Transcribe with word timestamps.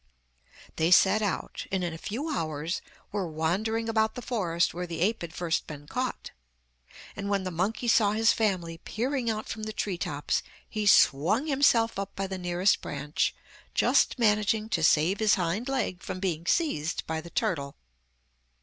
They 0.77 0.89
set 0.89 1.21
out, 1.21 1.67
and 1.71 1.83
in 1.83 1.93
a 1.93 1.97
few 1.99 2.27
hours 2.27 2.81
were 3.11 3.27
wandering 3.29 3.87
about 3.87 4.15
the 4.15 4.23
forest 4.23 4.73
where 4.73 4.87
the 4.87 4.99
ape 4.99 5.21
had 5.21 5.31
first 5.31 5.67
been 5.67 5.85
caught, 5.85 6.31
and 7.15 7.29
when 7.29 7.43
the 7.43 7.51
monkey 7.51 7.87
saw 7.87 8.13
his 8.13 8.33
family 8.33 8.79
peering 8.79 9.29
out 9.29 9.47
from 9.47 9.61
the 9.61 9.71
tree 9.73 9.99
tops, 9.99 10.41
he 10.67 10.87
swung 10.87 11.45
himself 11.45 11.99
up 11.99 12.15
by 12.15 12.25
the 12.25 12.39
nearest 12.39 12.81
branch, 12.81 13.35
just 13.75 14.17
managing 14.17 14.69
to 14.69 14.81
save 14.81 15.19
his 15.19 15.35
hind 15.35 15.69
leg 15.69 16.01
from 16.01 16.19
being 16.19 16.47
seized 16.47 17.05
by 17.05 17.21
the 17.21 17.29
turtle. 17.29 17.75